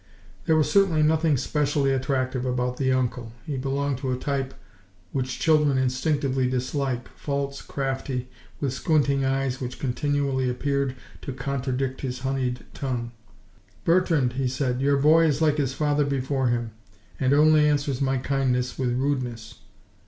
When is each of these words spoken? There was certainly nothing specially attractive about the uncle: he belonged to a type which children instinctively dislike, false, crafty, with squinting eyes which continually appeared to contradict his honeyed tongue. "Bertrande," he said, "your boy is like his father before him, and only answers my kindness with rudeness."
There 0.47 0.55
was 0.55 0.67
certainly 0.67 1.03
nothing 1.03 1.37
specially 1.37 1.91
attractive 1.93 2.43
about 2.43 2.77
the 2.77 2.91
uncle: 2.91 3.33
he 3.45 3.55
belonged 3.55 3.99
to 3.99 4.11
a 4.11 4.17
type 4.17 4.55
which 5.11 5.37
children 5.37 5.77
instinctively 5.77 6.49
dislike, 6.49 7.07
false, 7.09 7.61
crafty, 7.61 8.27
with 8.59 8.73
squinting 8.73 9.23
eyes 9.23 9.61
which 9.61 9.77
continually 9.77 10.49
appeared 10.49 10.95
to 11.21 11.33
contradict 11.33 12.01
his 12.01 12.21
honeyed 12.21 12.65
tongue. 12.73 13.11
"Bertrande," 13.85 14.33
he 14.33 14.47
said, 14.47 14.81
"your 14.81 14.97
boy 14.97 15.25
is 15.27 15.39
like 15.39 15.57
his 15.57 15.75
father 15.75 16.03
before 16.03 16.47
him, 16.47 16.71
and 17.19 17.31
only 17.31 17.69
answers 17.69 18.01
my 18.01 18.17
kindness 18.17 18.79
with 18.79 18.93
rudeness." 18.93 19.59